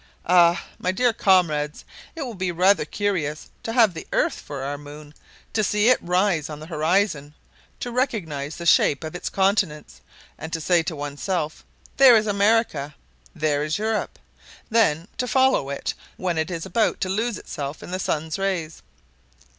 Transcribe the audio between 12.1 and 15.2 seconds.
is America, there is Europe;' then